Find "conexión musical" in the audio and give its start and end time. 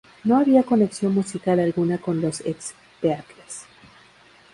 0.63-1.59